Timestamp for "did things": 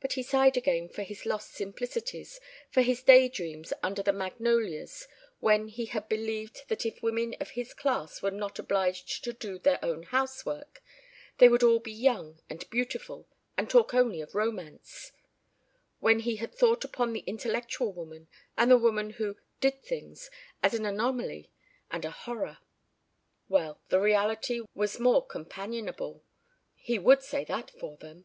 19.60-20.28